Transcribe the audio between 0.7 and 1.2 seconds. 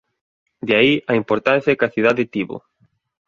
aí a